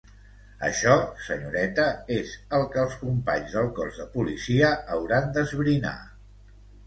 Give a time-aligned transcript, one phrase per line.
[0.67, 0.93] Això,
[1.25, 1.83] senyoreta,
[2.15, 5.95] és el que els companys del cos de policia hauran d'esbrinar.